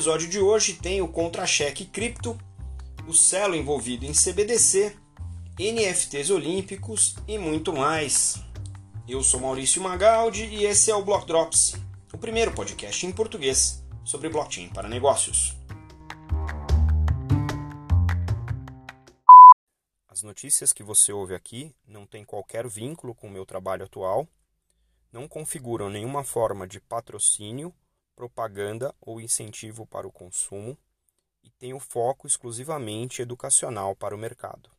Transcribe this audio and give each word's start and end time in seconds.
episódio 0.00 0.30
de 0.30 0.40
hoje 0.40 0.72
tem 0.72 1.02
o 1.02 1.08
contra-cheque 1.08 1.84
cripto, 1.84 2.40
o 3.06 3.12
Celo 3.12 3.54
envolvido 3.54 4.06
em 4.06 4.12
CBDC, 4.12 4.96
NFTs 5.58 6.30
olímpicos 6.30 7.16
e 7.28 7.36
muito 7.36 7.70
mais. 7.70 8.42
Eu 9.06 9.22
sou 9.22 9.40
Maurício 9.40 9.82
Magaldi 9.82 10.46
e 10.46 10.64
esse 10.64 10.90
é 10.90 10.94
o 10.94 11.04
Block 11.04 11.26
Drops, 11.26 11.74
o 12.14 12.16
primeiro 12.16 12.50
podcast 12.52 13.04
em 13.04 13.12
português 13.12 13.84
sobre 14.02 14.30
blockchain 14.30 14.70
para 14.70 14.88
negócios. 14.88 15.54
As 20.08 20.22
notícias 20.22 20.72
que 20.72 20.82
você 20.82 21.12
ouve 21.12 21.34
aqui 21.34 21.74
não 21.86 22.06
têm 22.06 22.24
qualquer 22.24 22.66
vínculo 22.66 23.14
com 23.14 23.26
o 23.26 23.30
meu 23.30 23.44
trabalho 23.44 23.84
atual, 23.84 24.26
não 25.12 25.28
configuram 25.28 25.90
nenhuma 25.90 26.24
forma 26.24 26.66
de 26.66 26.80
patrocínio, 26.80 27.74
propaganda 28.14 28.94
ou 29.00 29.20
incentivo 29.20 29.86
para 29.86 30.06
o 30.06 30.12
consumo 30.12 30.76
e 31.42 31.50
têm 31.50 31.72
o 31.72 31.80
foco 31.80 32.26
exclusivamente 32.26 33.22
educacional 33.22 33.96
para 33.96 34.14
o 34.14 34.18
mercado. 34.18 34.70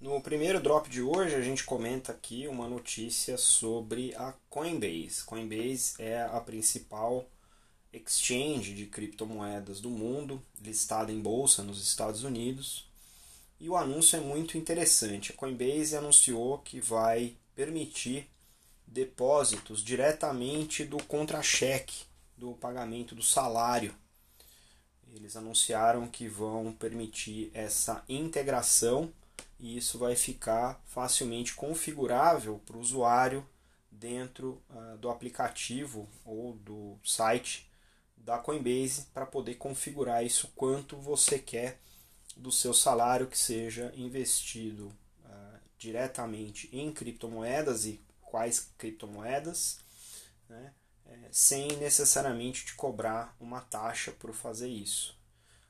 No 0.00 0.20
primeiro 0.20 0.60
drop 0.60 0.88
de 0.88 1.02
hoje, 1.02 1.34
a 1.34 1.40
gente 1.40 1.64
comenta 1.64 2.12
aqui 2.12 2.46
uma 2.46 2.68
notícia 2.68 3.36
sobre 3.36 4.14
a 4.14 4.32
Coinbase. 4.48 5.24
Coinbase 5.24 5.94
é 5.98 6.22
a 6.22 6.40
principal 6.40 7.28
exchange 7.92 8.74
de 8.74 8.86
criptomoedas 8.86 9.80
do 9.80 9.90
mundo, 9.90 10.40
listada 10.60 11.10
em 11.10 11.20
bolsa 11.20 11.64
nos 11.64 11.82
Estados 11.82 12.22
Unidos. 12.22 12.88
E 13.58 13.68
o 13.68 13.76
anúncio 13.76 14.16
é 14.16 14.20
muito 14.20 14.56
interessante. 14.56 15.32
A 15.32 15.34
Coinbase 15.34 15.96
anunciou 15.96 16.58
que 16.58 16.80
vai 16.80 17.36
permitir 17.56 18.30
depósitos 18.90 19.82
diretamente 19.82 20.84
do 20.84 21.02
contra-cheque, 21.04 22.04
do 22.36 22.52
pagamento 22.54 23.14
do 23.14 23.22
salário. 23.22 23.94
Eles 25.14 25.36
anunciaram 25.36 26.06
que 26.08 26.28
vão 26.28 26.72
permitir 26.72 27.50
essa 27.54 28.04
integração 28.08 29.12
e 29.58 29.76
isso 29.76 29.98
vai 29.98 30.14
ficar 30.14 30.80
facilmente 30.86 31.54
configurável 31.54 32.60
para 32.64 32.76
o 32.76 32.80
usuário 32.80 33.46
dentro 33.90 34.62
uh, 34.70 34.96
do 34.98 35.10
aplicativo 35.10 36.08
ou 36.24 36.52
do 36.54 36.98
site 37.02 37.68
da 38.16 38.38
Coinbase 38.38 39.06
para 39.12 39.26
poder 39.26 39.54
configurar 39.54 40.24
isso 40.24 40.52
quanto 40.54 40.96
você 40.96 41.38
quer 41.38 41.80
do 42.36 42.52
seu 42.52 42.72
salário 42.72 43.26
que 43.26 43.38
seja 43.38 43.92
investido 43.96 44.86
uh, 45.24 45.58
diretamente 45.78 46.68
em 46.72 46.92
criptomoedas 46.92 47.86
e 47.86 48.00
quais 48.30 48.70
criptomoedas, 48.76 49.78
né, 50.48 50.72
é, 51.06 51.18
sem 51.30 51.68
necessariamente 51.78 52.64
te 52.64 52.74
cobrar 52.74 53.34
uma 53.40 53.60
taxa 53.60 54.12
por 54.12 54.32
fazer 54.34 54.68
isso. 54.68 55.16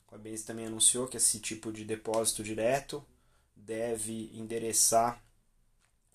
A 0.07 0.11
Coinbase 0.11 0.45
também 0.45 0.67
anunciou 0.67 1.07
que 1.07 1.17
esse 1.17 1.39
tipo 1.39 1.73
de 1.73 1.85
depósito 1.85 2.43
direto 2.43 3.05
deve 3.55 4.31
endereçar 4.35 5.23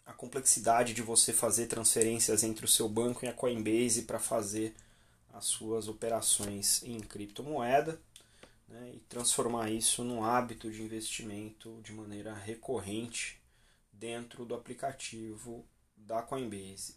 a 0.05 0.11
complexidade 0.11 0.93
de 0.93 1.01
você 1.01 1.31
fazer 1.31 1.67
transferências 1.67 2.43
entre 2.43 2.65
o 2.65 2.67
seu 2.67 2.89
banco 2.89 3.23
e 3.23 3.27
a 3.27 3.33
Coinbase 3.33 4.03
para 4.03 4.19
fazer 4.19 4.75
as 5.31 5.45
suas 5.45 5.87
operações 5.87 6.83
em 6.83 6.99
criptomoeda 6.99 7.99
né, 8.67 8.91
e 8.95 8.99
transformar 9.01 9.71
isso 9.71 10.03
num 10.03 10.23
hábito 10.23 10.69
de 10.69 10.81
investimento 10.81 11.79
de 11.81 11.93
maneira 11.93 12.33
recorrente 12.33 13.41
dentro 13.91 14.45
do 14.45 14.53
aplicativo 14.53 15.65
da 16.05 16.21
Coinbase. 16.21 16.95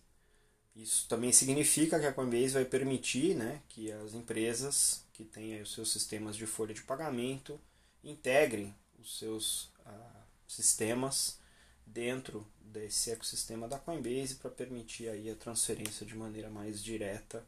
Isso 0.74 1.08
também 1.08 1.32
significa 1.32 1.98
que 1.98 2.06
a 2.06 2.12
Coinbase 2.12 2.54
vai 2.54 2.64
permitir 2.64 3.34
né, 3.34 3.62
que 3.68 3.90
as 3.90 4.12
empresas 4.12 5.05
que 5.12 5.24
têm 5.24 5.61
os 5.62 5.72
seus 5.72 5.90
sistemas 5.90 6.36
de 6.36 6.46
folha 6.46 6.74
de 6.74 6.83
pagamento 6.83 7.58
integrem 8.05 8.74
os 8.98 9.18
seus 9.18 9.70
ah, 9.86 10.22
sistemas 10.46 11.39
dentro 11.86 12.46
desse 12.61 13.11
ecossistema 13.11 13.66
da 13.66 13.78
Coinbase 13.78 14.34
para 14.34 14.50
permitir 14.50 15.08
aí 15.08 15.30
a 15.30 15.36
transferência 15.36 16.05
de 16.05 16.14
maneira 16.14 16.50
mais 16.50 16.83
direta 16.83 17.42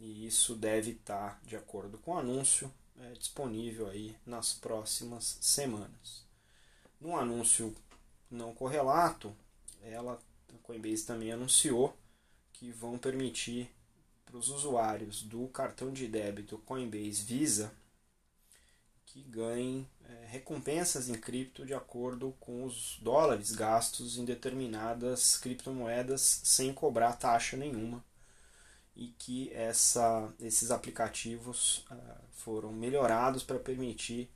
e 0.00 0.26
isso 0.26 0.54
deve 0.54 0.92
estar 0.92 1.40
de 1.44 1.56
acordo 1.56 1.98
com 1.98 2.12
o 2.12 2.18
anúncio 2.18 2.72
é, 2.98 3.12
disponível 3.12 3.88
aí 3.88 4.16
nas 4.24 4.52
próximas 4.52 5.38
semanas. 5.40 6.24
No 7.00 7.16
anúncio 7.16 7.74
não 8.30 8.54
correlato, 8.54 9.34
ela 9.82 10.20
Coinbase 10.62 11.04
também 11.04 11.32
anunciou 11.32 11.96
que 12.52 12.70
vão 12.70 12.98
permitir 12.98 13.70
para 14.24 14.36
os 14.36 14.48
usuários 14.48 15.22
do 15.22 15.48
cartão 15.48 15.92
de 15.92 16.06
débito 16.06 16.58
Coinbase 16.58 17.22
Visa 17.22 17.72
que 19.06 19.22
ganhem 19.22 19.86
é, 20.08 20.26
recompensas 20.28 21.08
em 21.10 21.14
cripto 21.14 21.66
de 21.66 21.74
acordo 21.74 22.34
com 22.40 22.64
os 22.64 22.98
dólares 23.02 23.52
gastos 23.52 24.16
em 24.16 24.24
determinadas 24.24 25.36
criptomoedas 25.36 26.40
sem 26.42 26.72
cobrar 26.72 27.12
taxa 27.12 27.56
nenhuma 27.56 28.02
e 28.96 29.08
que 29.18 29.52
essa, 29.52 30.32
esses 30.40 30.70
aplicativos 30.70 31.84
uh, 31.90 32.24
foram 32.32 32.72
melhorados 32.72 33.42
para 33.42 33.58
permitir 33.58 34.30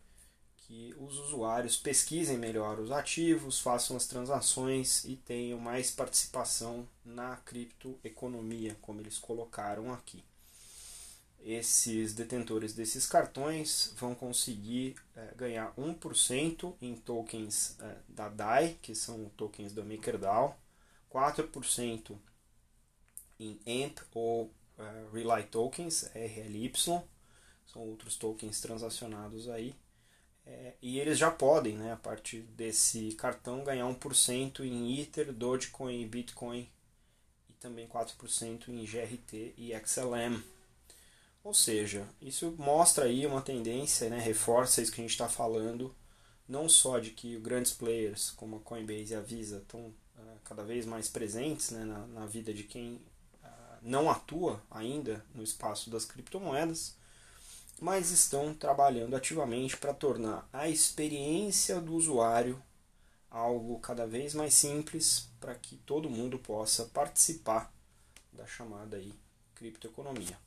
que 0.67 0.95
os 0.99 1.19
usuários 1.19 1.77
pesquisem 1.77 2.37
melhor 2.37 2.81
os 2.81 2.91
ativos, 2.91 3.61
façam 3.61 3.97
as 3.97 4.07
transações 4.07 5.05
e 5.05 5.17
tenham 5.17 5.59
mais 5.59 5.91
participação 5.91 6.89
na 7.05 7.37
criptoeconomia, 7.37 8.77
como 8.83 9.01
eles 9.01 9.19
colocaram 9.19 9.93
aqui 9.93 10.25
esses 11.47 12.13
detentores 12.13 12.75
desses 12.75 13.07
cartões 13.07 13.95
vão 13.97 14.17
conseguir 14.17 14.97
é, 15.15 15.33
ganhar 15.37 15.73
1% 15.79 16.75
em 16.83 16.97
tokens 16.97 17.77
é, 17.81 17.99
da 18.09 18.29
DAI, 18.29 18.77
que 18.83 18.97
são 18.97 19.31
tokens 19.37 19.73
da 19.73 19.85
MakerDAO, 19.85 20.59
4% 21.09 22.19
em 23.39 23.61
AMP 23.65 24.01
ou 24.13 24.51
é, 24.77 25.07
Relay 25.13 25.45
Tokens, 25.45 26.11
RLY, 26.13 26.73
são 26.75 27.07
outros 27.77 28.17
tokens 28.17 28.61
transacionados 28.61 29.49
aí. 29.49 29.73
É, 30.47 30.75
e 30.81 31.01
eles 31.01 31.19
já 31.19 31.31
podem, 31.31 31.77
né, 31.77 31.93
a 31.93 31.97
partir 31.97 32.43
desse 32.43 33.13
cartão, 33.15 33.65
ganhar 33.65 33.87
1% 33.87 34.61
em 34.61 35.01
Ether, 35.01 35.33
Dogecoin 35.33 36.01
e 36.01 36.07
Bitcoin, 36.07 36.71
e 37.51 37.53
também 37.55 37.89
4% 37.89 38.69
em 38.69 38.85
GRT 38.85 39.55
e 39.57 39.73
XLM. 39.85 40.41
Ou 41.43 41.53
seja, 41.53 42.07
isso 42.21 42.55
mostra 42.59 43.07
aí 43.07 43.27
uma 43.27 43.43
tendência, 43.43 44.09
né, 44.09 44.19
reforça 44.19 44.81
isso 44.81 44.93
que 44.93 45.01
a 45.01 45.05
gente 45.05 45.13
está 45.13 45.29
falando, 45.29 45.95
não 46.49 46.69
só 46.69 46.99
de 47.01 47.11
que 47.11 47.39
grandes 47.39 47.73
players 47.73 48.31
como 48.31 48.57
a 48.57 48.61
Coinbase 48.61 49.13
e 49.13 49.17
a 49.17 49.21
Visa 49.21 49.59
estão 49.59 49.81
uh, 49.81 50.41
cada 50.45 50.63
vez 50.63 50.87
mais 50.87 51.09
presentes 51.09 51.71
né, 51.71 51.85
na, 51.85 52.07
na 52.07 52.27
vida 52.27 52.53
de 52.55 52.63
quem 52.63 52.95
uh, 53.43 53.79
não 53.83 54.09
atua 54.09 54.63
ainda 54.71 55.25
no 55.35 55.43
espaço 55.43 55.91
das 55.91 56.05
criptomoedas, 56.05 56.96
mas 57.81 58.11
estão 58.11 58.55
trabalhando 58.55 59.15
ativamente 59.15 59.77
para 59.77 59.93
tornar 59.93 60.49
a 60.53 60.69
experiência 60.69 61.81
do 61.81 61.95
usuário 61.95 62.63
algo 63.31 63.79
cada 63.81 64.07
vez 64.07 64.35
mais 64.35 64.55
simples 64.55 65.29
para 65.41 65.55
que 65.55 65.77
todo 65.79 66.09
mundo 66.09 66.39
possa 66.39 66.87
participar 66.87 67.73
da 68.33 68.47
chamada 68.47 68.97
aí 68.97 69.13
criptoeconomia. 69.55 70.39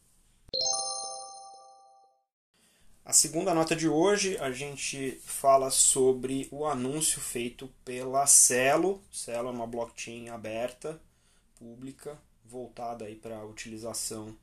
A 3.05 3.13
segunda 3.13 3.55
nota 3.55 3.75
de 3.75 3.89
hoje 3.89 4.37
a 4.37 4.51
gente 4.51 5.19
fala 5.23 5.71
sobre 5.71 6.47
o 6.51 6.65
anúncio 6.65 7.19
feito 7.19 7.67
pela 7.83 8.27
Celo. 8.27 9.01
Celo 9.11 9.49
é 9.49 9.51
uma 9.51 9.65
blockchain 9.65 10.29
aberta, 10.29 11.01
pública, 11.57 12.19
voltada 12.45 13.05
aí 13.05 13.15
para 13.15 13.37
a 13.37 13.45
utilização 13.45 14.37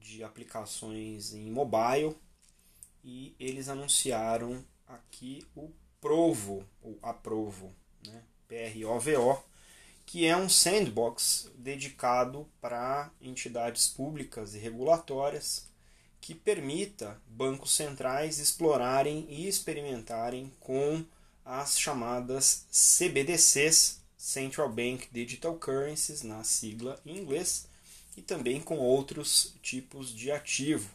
de 0.00 0.22
aplicações 0.24 1.32
em 1.32 1.50
mobile. 1.50 2.16
E 3.04 3.34
eles 3.38 3.68
anunciaram 3.68 4.64
aqui 4.86 5.46
o 5.56 5.70
Provo, 6.00 6.64
ou 6.82 6.98
Aprovo, 7.02 7.72
né? 8.06 8.22
P-R-O-V-O, 8.48 9.38
que 10.06 10.24
é 10.26 10.36
um 10.36 10.48
sandbox 10.48 11.50
dedicado 11.54 12.48
para 12.60 13.10
entidades 13.20 13.88
públicas 13.88 14.54
e 14.54 14.58
regulatórias 14.58 15.68
que 16.20 16.34
permita 16.34 17.20
bancos 17.26 17.74
centrais 17.74 18.38
explorarem 18.38 19.26
e 19.28 19.46
experimentarem 19.46 20.52
com 20.60 21.04
as 21.44 21.78
chamadas 21.78 22.66
CBDCs, 22.70 24.00
Central 24.16 24.68
Bank 24.68 25.08
Digital 25.12 25.54
Currencies, 25.56 26.22
na 26.22 26.42
sigla 26.42 27.00
em 27.06 27.18
inglês, 27.18 27.67
e 28.18 28.22
também 28.22 28.60
com 28.60 28.78
outros 28.78 29.54
tipos 29.62 30.12
de 30.12 30.32
ativo. 30.32 30.90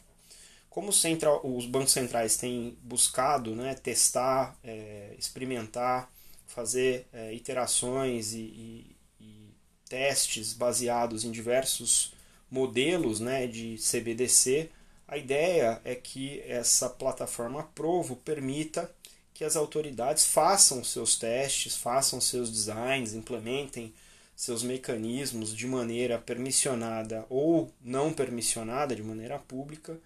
Como 0.68 0.92
central, 0.92 1.40
os 1.42 1.66
bancos 1.66 1.92
centrais 1.92 2.36
têm 2.36 2.76
buscado 2.82 3.54
né, 3.54 3.74
testar, 3.74 4.58
é, 4.62 5.14
experimentar, 5.18 6.12
fazer 6.46 7.06
é, 7.12 7.32
iterações 7.32 8.34
e, 8.34 8.40
e, 8.40 8.96
e 9.20 9.48
testes 9.88 10.52
baseados 10.52 11.24
em 11.24 11.30
diversos 11.30 12.12
modelos 12.50 13.20
né, 13.20 13.46
de 13.46 13.76
CBDC, 13.78 14.68
a 15.08 15.16
ideia 15.16 15.80
é 15.84 15.94
que 15.94 16.40
essa 16.46 16.90
plataforma 16.90 17.62
Provo 17.74 18.16
permita 18.16 18.90
que 19.32 19.44
as 19.44 19.56
autoridades 19.56 20.26
façam 20.26 20.84
seus 20.84 21.16
testes, 21.16 21.74
façam 21.74 22.20
seus 22.20 22.50
designs, 22.50 23.14
implementem 23.14 23.94
seus 24.34 24.62
mecanismos 24.62 25.54
de 25.54 25.66
maneira 25.66 26.18
permissionada 26.18 27.24
ou 27.28 27.72
não 27.80 28.12
permissionada, 28.12 28.94
de 28.94 29.02
maneira 29.02 29.38
pública, 29.38 29.98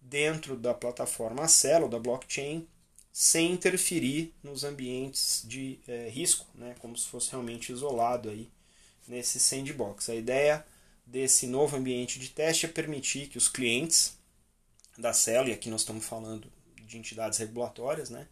dentro 0.00 0.56
da 0.56 0.74
plataforma 0.74 1.48
Celo, 1.48 1.88
da 1.88 1.98
blockchain, 1.98 2.66
sem 3.12 3.52
interferir 3.52 4.34
nos 4.42 4.62
ambientes 4.64 5.42
de 5.46 5.78
é, 5.86 6.08
risco, 6.08 6.46
né, 6.54 6.74
como 6.80 6.96
se 6.96 7.06
fosse 7.08 7.30
realmente 7.30 7.72
isolado 7.72 8.28
aí 8.28 8.48
nesse 9.08 9.40
sandbox. 9.40 10.10
A 10.10 10.14
ideia 10.14 10.66
desse 11.06 11.46
novo 11.46 11.76
ambiente 11.76 12.18
de 12.18 12.28
teste 12.28 12.66
é 12.66 12.68
permitir 12.68 13.28
que 13.28 13.38
os 13.38 13.48
clientes 13.48 14.18
da 14.98 15.12
Celo, 15.12 15.48
e 15.48 15.52
aqui 15.52 15.70
nós 15.70 15.80
estamos 15.80 16.04
falando 16.04 16.50
de 16.82 16.98
entidades 16.98 17.38
regulatórias, 17.38 18.10
né, 18.10 18.26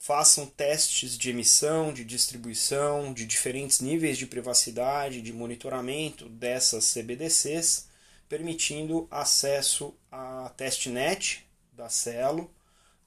façam 0.00 0.46
testes 0.46 1.16
de 1.16 1.28
emissão, 1.28 1.92
de 1.92 2.06
distribuição, 2.06 3.12
de 3.12 3.26
diferentes 3.26 3.80
níveis 3.80 4.16
de 4.16 4.26
privacidade, 4.26 5.20
de 5.20 5.30
monitoramento 5.30 6.26
dessas 6.26 6.90
CBDCs, 6.90 7.86
permitindo 8.26 9.06
acesso 9.10 9.94
à 10.10 10.50
testnet 10.56 11.44
da 11.74 11.90
Celo 11.90 12.50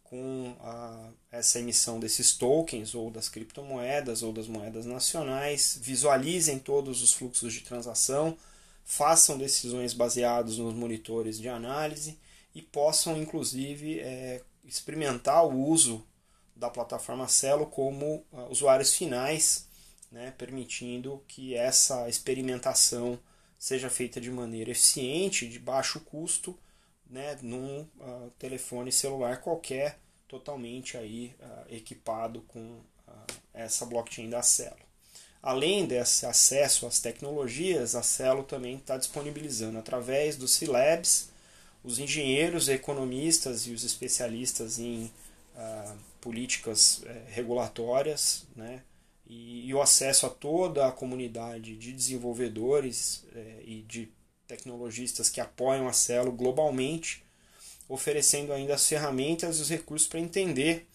com 0.04 0.56
a, 0.60 1.10
essa 1.32 1.58
emissão 1.58 2.00
desses 2.00 2.34
tokens 2.34 2.94
ou 2.94 3.10
das 3.10 3.28
criptomoedas 3.28 4.22
ou 4.22 4.32
das 4.32 4.48
moedas 4.48 4.86
nacionais, 4.86 5.80
visualizem 5.82 6.60
todos 6.60 7.02
os 7.02 7.12
fluxos 7.12 7.54
de 7.54 7.62
transação, 7.62 8.38
façam 8.86 9.36
decisões 9.36 9.94
baseadas 9.94 10.60
nos 10.60 10.76
monitores 10.76 11.40
de 11.40 11.50
análise 11.50 12.20
e 12.54 12.62
possam 12.62 13.18
inclusive 13.18 14.00
é, 14.00 14.44
experimentar 14.64 15.44
o 15.44 15.60
uso 15.60 16.06
da 16.56 16.70
plataforma 16.70 17.28
Celo 17.28 17.66
como 17.66 18.26
uh, 18.32 18.50
usuários 18.50 18.94
finais, 18.94 19.68
né, 20.12 20.34
permitindo 20.38 21.24
que 21.28 21.56
essa 21.56 22.08
experimentação 22.08 23.20
seja 23.58 23.90
feita 23.90 24.22
de 24.22 24.30
maneira 24.30 24.72
eficiente, 24.72 25.48
de 25.48 25.58
baixo 25.58 26.00
custo, 26.02 26.58
né, 27.10 27.38
num 27.42 27.82
uh, 27.82 28.32
telefone 28.38 28.92
celular 28.92 29.42
qualquer, 29.42 30.00
totalmente 30.28 30.98
aí 30.98 31.36
uh, 31.40 31.74
equipado 31.74 32.42
com 32.48 32.80
essa 33.54 33.86
blockchain 33.86 34.30
da 34.30 34.42
Celo. 34.42 34.76
Além 35.42 35.86
desse 35.86 36.26
acesso 36.26 36.88
às 36.88 37.00
tecnologias, 37.00 37.96
a 37.96 38.02
Celo 38.02 38.44
também 38.44 38.78
está 38.78 38.98
disponibilizando 38.98 39.78
através 39.78 40.38
do 40.38 40.48
C-Labs 40.48 41.30
os 41.84 42.00
engenheiros, 42.00 42.70
economistas 42.70 43.68
e 43.68 43.72
os 43.72 43.84
especialistas 43.84 44.80
em 44.80 45.12
políticas 46.20 47.00
uh, 47.00 47.06
regulatórias 47.28 48.46
né, 48.56 48.82
e, 49.28 49.68
e, 49.68 49.74
o 49.74 49.82
acesso 49.82 50.26
a 50.26 50.30
toda 50.30 50.88
a 50.88 50.92
comunidade 50.92 51.76
de 51.76 51.92
desenvolvedores 51.92 53.26
uh, 53.34 53.62
e 53.64 53.82
de 53.82 54.12
tecnologistas 54.48 55.30
que 55.30 55.42
apoiam 55.42 55.88
a 55.88 55.94
Celo 55.94 56.32
globalmente, 56.32 57.24
oferecendo 57.88 58.54
ainda 58.54 58.76
as 58.76 58.88
ferramentas 58.88 59.58
e 59.58 59.62
os 59.62 59.70
recursos 59.70 60.08
para 60.08 60.20
entender 60.20 60.88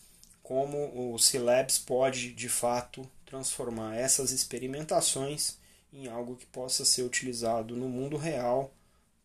como 0.42 1.12
o 1.12 1.18
C-Labs 1.18 1.78
pode 1.78 2.32
de 2.32 2.48
fato 2.48 3.08
transformar 3.26 3.96
essas 3.96 4.30
experimentações 4.30 5.58
em 5.92 6.08
algo 6.08 6.36
que 6.36 6.46
possa 6.46 6.84
ser 6.84 7.02
utilizado 7.02 7.76
no 7.76 7.88
mundo 7.88 8.16
real 8.16 8.72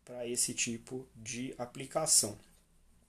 para 0.03 0.27
esse 0.27 0.53
tipo 0.53 1.07
de 1.15 1.53
aplicação. 1.57 2.37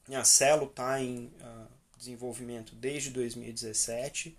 A 0.09 0.23
Celo 0.23 0.67
está 0.67 1.01
em 1.03 1.33
uh, 1.41 1.67
desenvolvimento 2.05 2.75
desde 2.75 3.11
2017. 3.11 4.37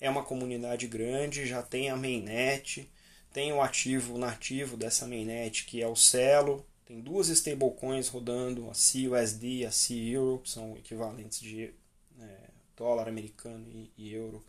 É 0.00 0.08
uma 0.08 0.22
comunidade 0.22 0.86
grande, 0.86 1.46
já 1.46 1.62
tem 1.62 1.90
a 1.90 1.96
mainnet, 1.96 2.88
tem 3.32 3.52
o 3.52 3.60
ativo 3.60 4.16
nativo 4.16 4.76
dessa 4.76 5.06
mainnet 5.06 5.64
que 5.66 5.82
é 5.82 5.86
o 5.86 5.96
Celo. 5.96 6.64
Tem 6.86 7.00
duas 7.00 7.28
stablecoins 7.28 8.08
rodando, 8.08 8.68
a 8.68 8.72
CUSD 8.72 9.46
e 9.46 9.66
a 9.66 9.70
C-Euro, 9.70 10.40
que 10.42 10.50
são 10.50 10.76
equivalentes 10.76 11.40
de 11.40 11.72
é, 12.20 12.50
dólar 12.76 13.08
americano 13.08 13.64
e, 13.68 13.92
e 13.96 14.12
euro, 14.12 14.44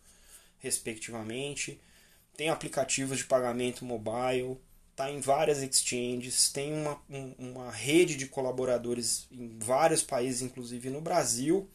respectivamente. 0.58 1.80
Tem 2.36 2.50
aplicativos 2.50 3.20
de 3.20 3.26
pagamento 3.26 3.86
mobile, 3.86 4.58
está 4.90 5.12
em 5.12 5.20
várias 5.20 5.62
exchanges, 5.62 6.52
tem 6.52 6.74
uma, 6.74 7.00
um, 7.08 7.36
uma 7.38 7.72
rede 7.72 8.16
de 8.16 8.26
colaboradores 8.28 9.28
em 9.32 9.60
vários 9.60 10.02
países, 10.02 10.42
inclusive 10.42 10.90
no 10.90 11.02
Brasil. 11.02 11.70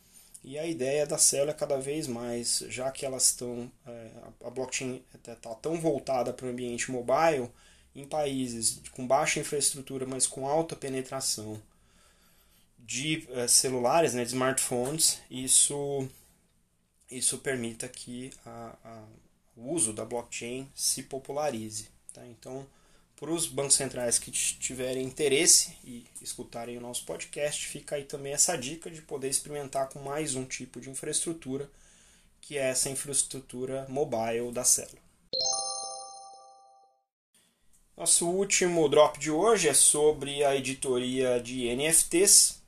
E 0.47 0.57
a 0.61 0.65
ideia 0.65 1.05
da 1.05 1.19
Celo 1.19 1.51
é 1.51 1.53
cada 1.53 1.77
vez 1.77 2.07
mais, 2.07 2.65
já 2.69 2.89
que 2.93 3.05
elas 3.05 3.31
estão. 3.31 3.69
É, 3.85 4.11
a 4.45 4.49
blockchain 4.49 5.05
está 5.13 5.35
tá 5.35 5.55
tão 5.57 5.81
voltada 5.81 6.33
para 6.33 6.47
o 6.47 6.51
ambiente 6.51 6.89
mobile, 6.89 7.51
em 7.97 8.07
países 8.07 8.81
com 8.93 9.05
baixa 9.05 9.41
infraestrutura, 9.41 10.07
mas 10.07 10.25
com 10.25 10.47
alta 10.47 10.77
penetração 10.77 11.61
de 12.79 13.27
é, 13.33 13.49
celulares, 13.49 14.15
né, 14.15 14.23
de 14.23 14.29
smartphones, 14.29 15.21
isso, 15.29 16.09
isso 17.11 17.39
permita 17.39 17.89
que 17.89 18.31
a, 18.45 18.77
a, 18.85 19.05
o 19.57 19.73
uso 19.73 19.93
da 19.93 20.05
blockchain 20.05 20.71
se 20.77 21.03
popularize. 21.03 21.89
Tá? 22.13 22.25
Então, 22.25 22.65
para 23.17 23.31
os 23.31 23.47
bancos 23.47 23.75
centrais 23.75 24.19
que 24.19 24.31
tiverem 24.31 25.03
interesse 25.03 25.77
e 25.83 26.05
escutarem 26.21 26.77
o 26.77 26.81
nosso 26.81 27.05
podcast, 27.07 27.67
fica 27.67 27.97
aí 27.97 28.05
também 28.05 28.35
essa 28.35 28.57
dica 28.57 28.91
de 28.91 29.01
poder 29.01 29.29
experimentar 29.29 29.89
com 29.89 30.01
mais 30.01 30.35
um 30.35 30.45
tipo 30.45 30.81
de 30.81 30.91
infraestrutura, 30.91 31.69
que 32.43 32.59
é 32.59 32.69
essa 32.69 32.91
infraestrutura 32.91 33.87
mobile 33.89 34.53
da 34.53 34.65
Celo. 34.65 34.99
Nosso 37.97 38.29
último 38.29 38.87
drop 38.91 39.19
de 39.19 39.31
hoje 39.31 39.69
é 39.71 39.75
sobre 39.75 40.45
a 40.45 40.55
editoria 40.55 41.41
de 41.41 41.75
NFTs 41.75 42.61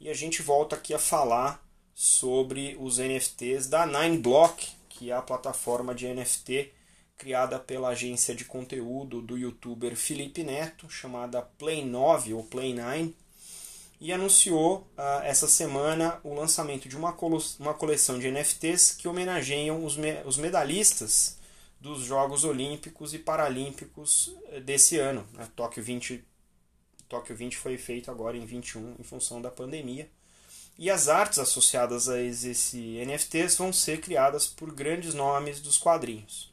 e 0.00 0.10
a 0.10 0.14
gente 0.14 0.42
volta 0.42 0.74
aqui 0.74 0.92
a 0.92 0.98
falar 0.98 1.64
sobre 1.94 2.76
os 2.80 2.98
NFTs 2.98 3.68
da 3.68 3.86
Nineblock, 3.86 4.68
que 4.88 5.12
é 5.12 5.14
a 5.14 5.22
plataforma 5.22 5.94
de 5.94 6.12
NFT 6.12 6.72
criada 7.16 7.58
pela 7.58 7.90
agência 7.90 8.34
de 8.34 8.44
conteúdo 8.44 9.22
do 9.22 9.38
youtuber 9.38 9.96
Felipe 9.96 10.42
Neto, 10.42 10.90
chamada 10.90 11.42
Play 11.42 11.84
9 11.84 12.34
ou 12.34 12.44
Play 12.44 12.74
9, 12.74 13.14
e 14.00 14.12
anunciou 14.12 14.78
uh, 14.98 15.22
essa 15.22 15.46
semana 15.46 16.18
o 16.24 16.34
lançamento 16.34 16.88
de 16.88 16.96
uma, 16.96 17.16
uma 17.60 17.74
coleção 17.74 18.18
de 18.18 18.28
NFTs 18.30 18.92
que 18.92 19.06
homenageiam 19.06 19.84
os, 19.84 19.96
me 19.96 20.20
os 20.24 20.36
medalhistas 20.36 21.38
dos 21.82 22.04
Jogos 22.04 22.44
Olímpicos 22.44 23.12
e 23.12 23.18
Paralímpicos 23.18 24.36
eh, 24.50 24.60
desse 24.60 24.98
ano. 24.98 25.26
Né? 25.32 25.48
Tóquio, 25.56 25.82
20, 25.82 26.24
Tóquio 27.08 27.34
20 27.34 27.56
foi 27.56 27.76
feito 27.76 28.08
agora 28.08 28.36
em 28.36 28.46
21 28.46 28.94
em 29.00 29.02
função 29.02 29.42
da 29.42 29.50
pandemia. 29.50 30.08
E 30.78 30.88
as 30.88 31.08
artes 31.08 31.40
associadas 31.40 32.08
a 32.08 32.20
esse 32.20 33.04
NFTs 33.04 33.56
vão 33.56 33.72
ser 33.72 34.00
criadas 34.00 34.46
por 34.46 34.72
grandes 34.72 35.12
nomes 35.12 35.60
dos 35.60 35.76
quadrinhos. 35.76 36.51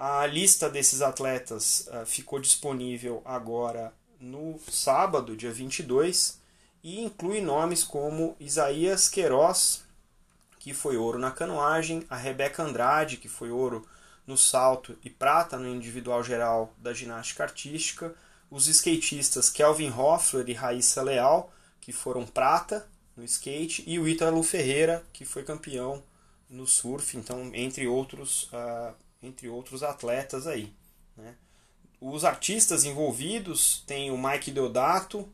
A 0.00 0.24
lista 0.26 0.70
desses 0.70 1.02
atletas 1.02 1.88
uh, 1.88 2.06
ficou 2.06 2.38
disponível 2.38 3.20
agora 3.24 3.92
no 4.20 4.56
sábado, 4.70 5.36
dia 5.36 5.50
22, 5.50 6.40
e 6.84 7.00
inclui 7.00 7.40
nomes 7.40 7.82
como 7.82 8.36
Isaías 8.38 9.08
Queiroz, 9.08 9.82
que 10.60 10.72
foi 10.72 10.96
ouro 10.96 11.18
na 11.18 11.32
canoagem, 11.32 12.06
a 12.08 12.14
Rebeca 12.14 12.62
Andrade, 12.62 13.16
que 13.16 13.28
foi 13.28 13.50
ouro 13.50 13.88
no 14.24 14.38
salto 14.38 14.96
e 15.02 15.10
prata 15.10 15.58
no 15.58 15.66
individual 15.66 16.22
geral 16.22 16.72
da 16.78 16.94
ginástica 16.94 17.42
artística, 17.42 18.14
os 18.48 18.68
skatistas 18.68 19.50
Kelvin 19.50 19.90
Hoffler 19.90 20.48
e 20.48 20.52
Raíssa 20.52 21.02
Leal, 21.02 21.52
que 21.80 21.90
foram 21.90 22.24
prata 22.24 22.86
no 23.16 23.24
skate, 23.24 23.82
e 23.84 23.98
o 23.98 24.06
Ítalo 24.06 24.44
Ferreira, 24.44 25.04
que 25.12 25.24
foi 25.24 25.42
campeão 25.42 26.04
no 26.48 26.68
surf, 26.68 27.16
então, 27.16 27.50
entre 27.52 27.88
outros 27.88 28.44
uh, 28.52 28.94
entre 29.22 29.48
outros 29.48 29.82
atletas 29.82 30.46
aí. 30.46 30.72
Né? 31.16 31.34
Os 32.00 32.24
artistas 32.24 32.84
envolvidos 32.84 33.82
tem 33.86 34.10
o 34.10 34.18
Mike 34.18 34.50
Deodato, 34.50 35.28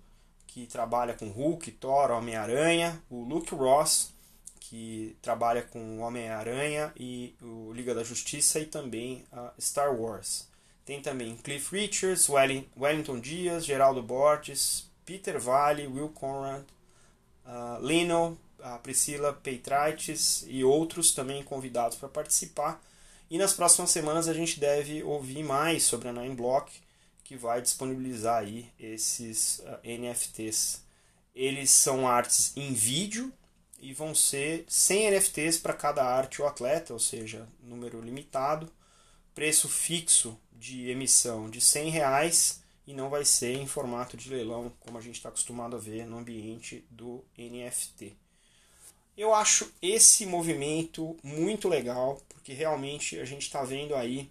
que 0.46 0.66
trabalha 0.66 1.14
com 1.14 1.28
Hulk, 1.28 1.72
Thor, 1.72 2.10
Homem-Aranha, 2.10 3.02
o 3.10 3.22
Luke 3.24 3.54
Ross, 3.54 4.14
que 4.60 5.16
trabalha 5.20 5.62
com 5.62 5.98
Homem-Aranha 5.98 6.92
e 6.96 7.34
o 7.42 7.72
Liga 7.72 7.94
da 7.94 8.02
Justiça 8.02 8.58
e 8.60 8.66
também 8.66 9.24
a 9.30 9.52
Star 9.60 9.94
Wars. 9.94 10.48
Tem 10.84 11.02
também 11.02 11.36
Cliff 11.36 11.74
Richards, 11.74 12.28
Wellington 12.28 13.20
Dias, 13.20 13.64
Geraldo 13.64 14.02
Borges, 14.02 14.90
Peter 15.04 15.38
Valle, 15.40 15.86
Will 15.86 16.08
Conrad, 16.10 16.62
uh, 17.44 17.84
Lino, 17.84 18.38
a 18.62 18.78
Priscila 18.78 19.32
Peitrites 19.32 20.44
e 20.48 20.64
outros 20.64 21.12
também 21.12 21.42
convidados 21.42 21.96
para 21.96 22.08
participar. 22.08 22.82
E 23.30 23.38
nas 23.38 23.52
próximas 23.52 23.90
semanas 23.90 24.28
a 24.28 24.34
gente 24.34 24.60
deve 24.60 25.02
ouvir 25.02 25.42
mais 25.42 25.82
sobre 25.84 26.08
a 26.08 26.12
Nine 26.12 26.34
Block, 26.34 26.70
que 27.24 27.36
vai 27.36 27.62
disponibilizar 27.62 28.42
aí 28.42 28.70
esses 28.78 29.60
uh, 29.60 29.78
NFTs. 29.82 30.82
Eles 31.34 31.70
são 31.70 32.06
artes 32.06 32.52
em 32.56 32.72
vídeo 32.72 33.32
e 33.80 33.92
vão 33.92 34.14
ser 34.14 34.64
100 34.68 35.10
NFTs 35.10 35.58
para 35.58 35.72
cada 35.72 36.04
arte 36.04 36.40
ou 36.40 36.48
atleta, 36.48 36.92
ou 36.92 36.98
seja, 36.98 37.48
número 37.62 38.00
limitado, 38.00 38.70
preço 39.34 39.68
fixo 39.68 40.38
de 40.52 40.88
emissão 40.88 41.50
de 41.50 41.60
100 41.60 41.90
reais 41.90 42.62
e 42.86 42.92
não 42.92 43.08
vai 43.08 43.24
ser 43.24 43.56
em 43.56 43.66
formato 43.66 44.16
de 44.16 44.28
leilão, 44.28 44.72
como 44.80 44.98
a 44.98 45.00
gente 45.00 45.16
está 45.16 45.28
acostumado 45.28 45.76
a 45.76 45.78
ver 45.78 46.06
no 46.06 46.18
ambiente 46.18 46.84
do 46.90 47.24
NFT. 47.36 48.16
Eu 49.16 49.32
acho 49.32 49.72
esse 49.80 50.26
movimento 50.26 51.16
muito 51.22 51.68
legal, 51.68 52.20
porque 52.28 52.52
realmente 52.52 53.18
a 53.20 53.24
gente 53.24 53.42
está 53.42 53.62
vendo 53.62 53.94
aí 53.94 54.28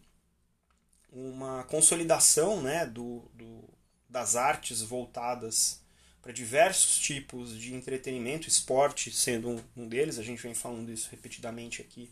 uma 1.12 1.64
consolidação 1.64 2.62
né, 2.62 2.86
do, 2.86 3.24
do 3.34 3.64
das 4.10 4.36
artes 4.36 4.82
voltadas 4.82 5.82
para 6.22 6.32
diversos 6.32 6.98
tipos 7.00 7.58
de 7.58 7.74
entretenimento, 7.74 8.48
esporte 8.48 9.12
sendo 9.12 9.62
um, 9.76 9.88
deles, 9.88 10.20
a 10.20 10.24
gente 10.24 10.42
vem 10.42 10.54
falando 10.54 10.92
isso 10.92 11.10
repetidamente 11.12 11.82
aqui 11.82 12.10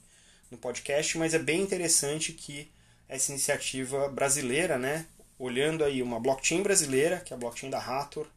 no 0.49 0.57
podcast, 0.57 1.17
mas 1.17 1.33
é 1.33 1.39
bem 1.39 1.61
interessante 1.61 2.33
que 2.33 2.69
essa 3.07 3.31
iniciativa 3.31 4.09
brasileira, 4.09 4.77
né, 4.77 5.05
olhando 5.37 5.83
aí 5.83 6.01
uma 6.01 6.19
blockchain 6.19 6.61
brasileira, 6.63 7.19
que 7.19 7.33
é 7.33 7.35
a 7.35 7.39
blockchain 7.39 7.69
da 7.69 7.79
Hathor, 7.79 8.27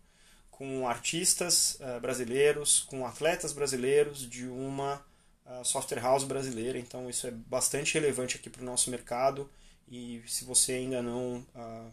com 0.56 0.86
artistas 0.86 1.76
uh, 1.80 2.00
brasileiros, 2.00 2.86
com 2.88 3.04
atletas 3.04 3.52
brasileiros 3.52 4.28
de 4.28 4.46
uma 4.46 5.04
uh, 5.44 5.64
software 5.64 6.00
house 6.00 6.22
brasileira. 6.22 6.78
Então 6.78 7.10
isso 7.10 7.26
é 7.26 7.32
bastante 7.32 7.94
relevante 7.94 8.36
aqui 8.36 8.48
para 8.48 8.62
o 8.62 8.64
nosso 8.64 8.88
mercado. 8.88 9.50
E 9.88 10.22
se 10.28 10.44
você 10.44 10.74
ainda 10.74 11.02
não 11.02 11.44
uh, 11.56 11.90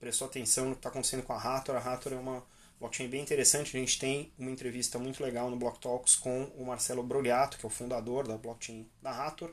prestou 0.00 0.26
atenção 0.26 0.66
no 0.66 0.72
que 0.72 0.80
está 0.80 0.88
acontecendo 0.88 1.22
com 1.22 1.32
a 1.32 1.40
Hathor, 1.40 1.76
a 1.76 1.78
Hathor 1.78 2.14
é 2.14 2.16
uma 2.16 2.44
blockchain 2.80 3.08
bem 3.08 3.22
interessante. 3.22 3.76
A 3.76 3.80
gente 3.80 3.96
tem 3.96 4.32
uma 4.36 4.50
entrevista 4.50 4.98
muito 4.98 5.22
legal 5.22 5.48
no 5.48 5.56
Block 5.56 5.78
Talks 5.78 6.16
com 6.16 6.46
o 6.56 6.66
Marcelo 6.66 7.02
Brogliato, 7.02 7.58
que 7.58 7.64
é 7.64 7.68
o 7.68 7.70
fundador 7.70 8.26
da 8.26 8.36
blockchain 8.36 8.88
da 9.00 9.12
Hathor. 9.12 9.52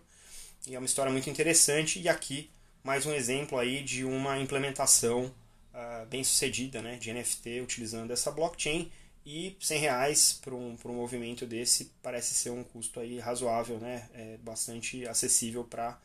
E 0.66 0.74
é 0.74 0.80
uma 0.80 0.86
história 0.86 1.12
muito 1.12 1.30
interessante. 1.30 2.02
E 2.02 2.10
aqui 2.10 2.50
mais 2.84 3.06
um 3.06 3.14
exemplo 3.14 3.60
aí 3.60 3.84
de 3.84 4.04
uma 4.04 4.40
implementação 4.40 5.32
uh, 5.74 6.06
bem 6.08 6.24
sucedida 6.24 6.82
né, 6.82 6.98
de 6.98 7.14
NFT 7.14 7.62
utilizando 7.62 8.12
essa 8.12 8.32
blockchain 8.32 8.92
e 9.26 9.56
100 9.60 9.80
reais 9.80 10.40
para 10.42 10.56
um, 10.56 10.76
um 10.84 10.94
movimento 10.94 11.46
desse 11.46 11.92
parece 12.02 12.34
ser 12.34 12.50
um 12.50 12.64
custo 12.64 13.00
aí 13.00 13.20
razoável, 13.20 13.78
né, 13.80 14.10
é 14.14 14.38
bastante 14.38 15.08
acessível 15.08 15.64
para 15.64 16.00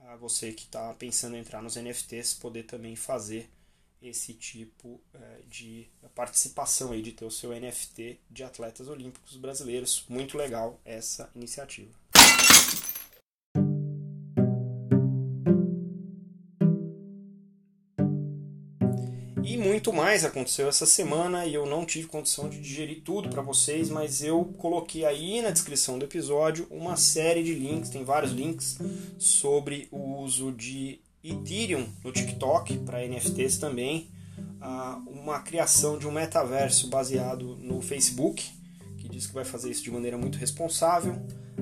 uh, 0.00 0.16
você 0.18 0.52
que 0.52 0.64
está 0.64 0.92
pensando 0.94 1.36
em 1.36 1.40
entrar 1.40 1.62
nos 1.62 1.76
NFTs 1.76 2.34
poder 2.34 2.64
também 2.64 2.96
fazer 2.96 3.48
esse 4.02 4.32
tipo 4.32 4.88
uh, 4.88 5.48
de 5.48 5.86
participação 6.14 6.92
aí 6.92 7.02
de 7.02 7.12
ter 7.12 7.24
o 7.24 7.30
seu 7.30 7.50
NFT 7.50 8.18
de 8.30 8.42
atletas 8.42 8.88
olímpicos 8.88 9.36
brasileiros. 9.36 10.04
Muito 10.08 10.38
legal 10.38 10.80
essa 10.84 11.30
iniciativa. 11.34 11.90
Muito 19.60 19.92
mais 19.92 20.24
aconteceu 20.24 20.68
essa 20.68 20.86
semana 20.86 21.44
e 21.44 21.54
eu 21.54 21.66
não 21.66 21.84
tive 21.84 22.06
condição 22.06 22.48
de 22.48 22.58
digerir 22.58 23.02
tudo 23.04 23.28
para 23.28 23.42
vocês, 23.42 23.90
mas 23.90 24.22
eu 24.22 24.44
coloquei 24.56 25.04
aí 25.04 25.42
na 25.42 25.50
descrição 25.50 25.98
do 25.98 26.04
episódio 26.04 26.66
uma 26.70 26.96
série 26.96 27.44
de 27.44 27.54
links, 27.54 27.90
tem 27.90 28.02
vários 28.02 28.32
links 28.32 28.78
sobre 29.18 29.86
o 29.90 30.22
uso 30.22 30.50
de 30.50 31.00
Ethereum 31.22 31.86
no 32.02 32.10
TikTok 32.10 32.78
para 32.78 33.06
NFTs 33.06 33.58
também, 33.58 34.08
uma 35.06 35.40
criação 35.40 35.98
de 35.98 36.08
um 36.08 36.10
metaverso 36.10 36.88
baseado 36.88 37.56
no 37.56 37.82
Facebook, 37.82 38.50
que 38.96 39.08
diz 39.08 39.26
que 39.26 39.34
vai 39.34 39.44
fazer 39.44 39.70
isso 39.70 39.84
de 39.84 39.90
maneira 39.90 40.16
muito 40.16 40.38
responsável, 40.38 41.14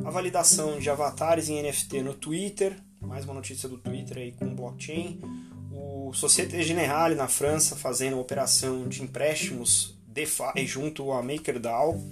a 0.04 0.10
validação 0.10 0.78
de 0.78 0.88
avatares 0.88 1.48
em 1.48 1.60
NFT 1.60 2.02
no 2.02 2.14
Twitter, 2.14 2.76
mais 3.00 3.24
uma 3.24 3.34
notícia 3.34 3.68
do 3.68 3.76
Twitter 3.76 4.18
aí 4.18 4.32
com 4.32 4.54
blockchain 4.54 5.20
o 5.70 6.12
Societe 6.12 6.62
Generale 6.62 7.14
na 7.14 7.28
França 7.28 7.76
fazendo 7.76 8.14
uma 8.14 8.22
operação 8.22 8.88
de 8.88 9.02
empréstimos 9.02 9.98
DeFi 10.06 10.66
junto 10.66 11.12
à 11.12 11.22
MakerDAO, 11.22 12.02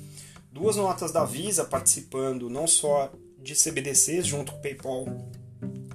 duas 0.53 0.77
notas 0.77 1.13
da 1.13 1.25
Visa 1.25 1.65
participando 1.65 2.49
não 2.49 2.67
só 2.67 3.13
de 3.39 3.55
CBDCs 3.55 4.27
junto 4.27 4.53
com 4.53 4.59
o 4.59 4.63
PayPal, 4.63 5.07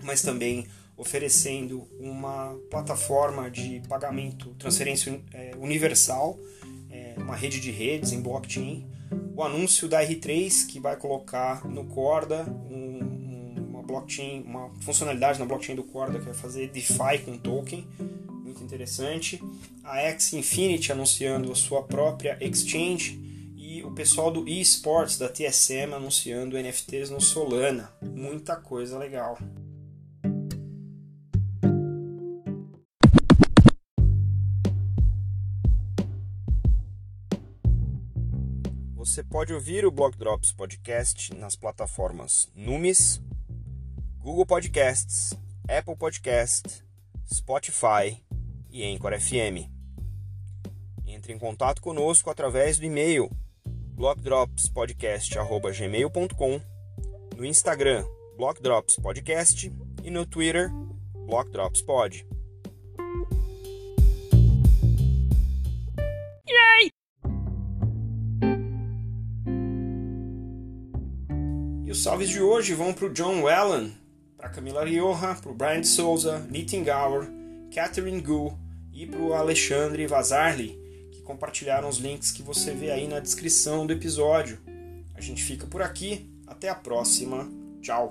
mas 0.04 0.22
também 0.22 0.68
oferecendo 0.98 1.88
uma 2.00 2.56
plataforma 2.70 3.50
de 3.50 3.82
pagamento, 3.88 4.54
transferência 4.60 5.20
é, 5.34 5.52
universal, 5.58 6.38
é, 6.90 7.16
uma 7.18 7.36
rede 7.36 7.60
de 7.60 7.72
redes 7.72 8.12
em 8.12 8.22
blockchain. 8.22 8.88
O 9.36 9.44
anúncio 9.44 9.88
da 9.88 10.04
R3 10.04 10.68
que 10.68 10.80
vai 10.80 10.96
colocar 10.96 11.68
no 11.68 11.86
Corda 11.86 12.46
um 12.70 12.91
blockchain, 13.92 14.44
uma 14.44 14.70
funcionalidade 14.82 15.40
na 15.40 15.46
blockchain 15.46 15.76
do 15.76 15.84
Corda 15.84 16.18
que 16.18 16.26
vai 16.26 16.34
fazer 16.34 16.70
DeFi 16.70 17.20
com 17.26 17.38
token, 17.38 17.88
muito 18.44 18.64
interessante. 18.64 19.42
A 19.84 20.00
X 20.00 20.34
Infinity 20.34 20.92
anunciando 20.92 21.52
a 21.52 21.56
sua 21.56 21.84
própria 21.84 22.38
exchange 22.42 23.20
e 23.56 23.84
o 23.84 23.92
pessoal 23.92 24.32
do 24.32 24.48
eSports 24.48 25.18
da 25.18 25.30
TSM 25.30 25.94
anunciando 25.94 26.58
NFTs 26.58 27.10
no 27.10 27.22
Solana. 27.22 27.92
Muita 28.02 28.56
coisa 28.56 28.98
legal. 28.98 29.38
Você 38.96 39.24
pode 39.24 39.54
ouvir 39.54 39.86
o 39.86 39.92
Block 39.92 40.18
Drops 40.18 40.54
Podcast 40.54 41.36
nas 41.36 41.56
plataformas 41.56 42.50
Numis, 42.56 43.22
Google 44.22 44.46
Podcasts, 44.46 45.34
Apple 45.68 45.96
Podcast, 45.96 46.84
Spotify 47.28 48.24
e 48.70 48.86
Anchor 48.86 49.20
FM. 49.20 49.68
Entre 51.08 51.34
em 51.34 51.40
contato 51.40 51.82
conosco 51.82 52.30
através 52.30 52.78
do 52.78 52.86
e-mail 52.86 53.32
blockdropspodcast@gmail.com, 53.96 56.62
no 57.36 57.44
Instagram 57.44 58.06
blockdropspodcast 58.38 59.74
e 60.04 60.12
no 60.12 60.24
Twitter 60.26 60.70
blockdropspod. 61.26 62.26
E 71.84 71.92
os 71.92 72.04
salves 72.04 72.30
de 72.30 72.42
hoje 72.42 72.74
vão 72.74 72.94
para 72.94 73.08
o 73.08 73.14
John 73.14 73.42
Wellen, 73.42 74.01
para 74.42 74.50
Camila 74.50 74.84
Rioja, 74.84 75.36
para 75.36 75.52
o 75.52 75.54
Brian 75.54 75.84
Souza, 75.84 76.40
Nitin 76.50 76.84
Gower, 76.84 77.30
Catherine 77.72 78.20
Gu 78.20 78.58
e 78.92 79.06
para 79.06 79.20
o 79.20 79.36
Alexandre 79.36 80.08
Vazarli, 80.08 80.80
que 81.12 81.22
compartilharam 81.22 81.88
os 81.88 81.98
links 81.98 82.32
que 82.32 82.42
você 82.42 82.74
vê 82.74 82.90
aí 82.90 83.08
na 83.08 83.20
descrição 83.20 83.86
do 83.86 83.94
episódio. 83.94 84.58
A 85.14 85.22
gente 85.22 85.44
fica 85.44 85.68
por 85.68 85.84
aqui, 85.84 86.28
até 86.48 86.70
a 86.70 86.76
próxima, 86.76 87.48
tchau! 87.84 88.10